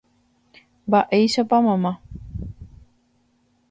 [0.87, 1.91] Mba'éichapa mama.